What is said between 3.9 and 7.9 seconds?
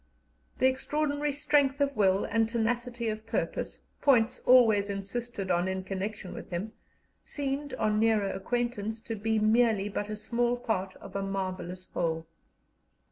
points always insisted on in connection with him, seemed